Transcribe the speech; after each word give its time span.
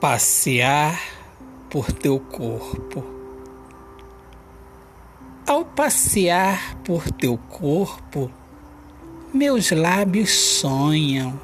passear 0.00 1.00
por 1.68 1.90
teu 1.90 2.20
corpo. 2.20 3.04
Ao 5.44 5.64
passear 5.64 6.76
por 6.84 7.10
teu 7.10 7.36
corpo, 7.36 8.30
meus 9.34 9.72
lábios 9.72 10.30
sonham 10.30 11.40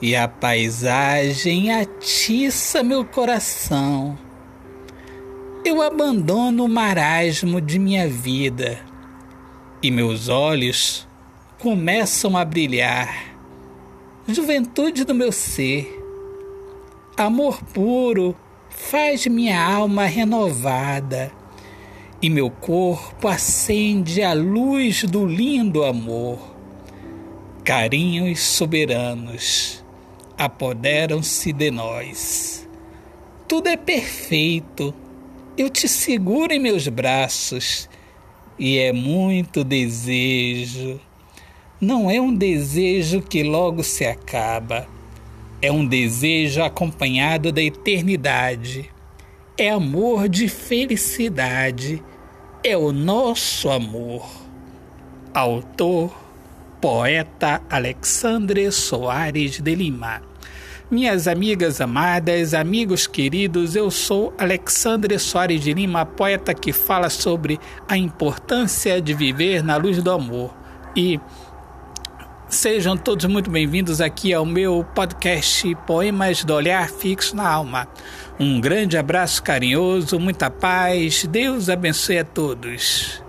e 0.00 0.16
a 0.16 0.26
paisagem 0.26 1.70
atiça 1.70 2.82
meu 2.82 3.04
coração. 3.04 4.16
Eu 5.62 5.82
abandono 5.82 6.64
o 6.64 6.68
marasmo 6.68 7.60
de 7.60 7.78
minha 7.78 8.08
vida 8.08 8.80
e 9.82 9.90
meus 9.90 10.28
olhos 10.28 11.06
começam 11.58 12.34
a 12.34 12.46
brilhar. 12.46 13.36
Juventude 14.26 15.04
do 15.04 15.14
meu 15.14 15.30
ser 15.30 16.01
Amor 17.16 17.62
puro 17.74 18.34
faz 18.70 19.26
minha 19.26 19.62
alma 19.62 20.06
renovada 20.06 21.30
e 22.22 22.30
meu 22.30 22.50
corpo 22.50 23.28
acende 23.28 24.22
a 24.22 24.32
luz 24.32 25.04
do 25.04 25.26
lindo 25.26 25.84
amor. 25.84 26.38
Carinhos 27.64 28.40
soberanos 28.40 29.84
apoderam-se 30.38 31.52
de 31.52 31.70
nós. 31.70 32.66
Tudo 33.46 33.68
é 33.68 33.76
perfeito, 33.76 34.94
eu 35.54 35.68
te 35.68 35.86
seguro 35.86 36.54
em 36.54 36.58
meus 36.58 36.88
braços 36.88 37.90
e 38.58 38.78
é 38.78 38.90
muito 38.90 39.62
desejo. 39.62 40.98
Não 41.78 42.10
é 42.10 42.18
um 42.18 42.34
desejo 42.34 43.20
que 43.20 43.42
logo 43.42 43.84
se 43.84 44.06
acaba 44.06 44.88
é 45.62 45.70
um 45.70 45.86
desejo 45.86 46.60
acompanhado 46.60 47.52
da 47.52 47.62
eternidade. 47.62 48.90
É 49.56 49.70
amor 49.70 50.28
de 50.28 50.48
felicidade. 50.48 52.02
É 52.64 52.76
o 52.76 52.90
nosso 52.90 53.70
amor. 53.70 54.28
Autor, 55.32 56.12
poeta 56.80 57.62
Alexandre 57.70 58.72
Soares 58.72 59.60
de 59.60 59.74
Lima. 59.76 60.20
Minhas 60.90 61.28
amigas 61.28 61.80
amadas, 61.80 62.52
amigos 62.52 63.06
queridos, 63.06 63.76
eu 63.76 63.90
sou 63.90 64.34
Alexandre 64.36 65.18
Soares 65.18 65.60
de 65.62 65.72
Lima, 65.72 66.04
poeta 66.04 66.52
que 66.52 66.72
fala 66.72 67.08
sobre 67.08 67.58
a 67.88 67.96
importância 67.96 69.00
de 69.00 69.14
viver 69.14 69.62
na 69.62 69.76
luz 69.76 70.02
do 70.02 70.10
amor. 70.10 70.52
E 70.94 71.18
Sejam 72.52 72.98
todos 72.98 73.24
muito 73.24 73.50
bem-vindos 73.50 73.98
aqui 73.98 74.34
ao 74.34 74.44
meu 74.44 74.86
podcast 74.94 75.74
Poemas 75.86 76.44
do 76.44 76.52
Olhar 76.52 76.86
Fixo 76.90 77.34
na 77.34 77.48
Alma. 77.48 77.88
Um 78.38 78.60
grande 78.60 78.98
abraço 78.98 79.42
carinhoso, 79.42 80.20
muita 80.20 80.50
paz, 80.50 81.24
Deus 81.24 81.70
abençoe 81.70 82.18
a 82.18 82.24
todos. 82.26 83.24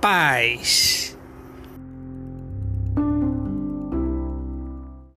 Paz. 0.00 1.15